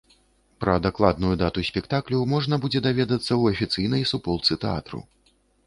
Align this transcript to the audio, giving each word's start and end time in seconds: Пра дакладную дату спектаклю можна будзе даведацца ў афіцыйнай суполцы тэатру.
Пра 0.63 0.73
дакладную 0.85 1.33
дату 1.41 1.65
спектаклю 1.69 2.23
можна 2.33 2.59
будзе 2.65 2.79
даведацца 2.87 3.29
ў 3.29 3.43
афіцыйнай 3.55 4.01
суполцы 4.15 4.61
тэатру. 4.69 5.07